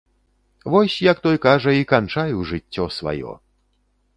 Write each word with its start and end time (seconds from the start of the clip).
Вось, 0.71 0.95
як 1.11 1.17
той 1.27 1.37
кажа, 1.45 1.73
і 1.81 1.87
канчаю 1.91 2.41
жыццё 2.53 2.89
сваё! 2.97 3.37